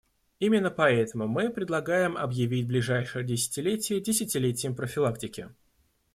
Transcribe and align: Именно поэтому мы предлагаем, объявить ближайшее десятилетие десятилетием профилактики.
Именно 0.39 0.71
поэтому 0.71 1.27
мы 1.27 1.51
предлагаем, 1.51 2.17
объявить 2.17 2.65
ближайшее 2.65 3.23
десятилетие 3.23 4.01
десятилетием 4.01 4.73
профилактики. 4.75 5.51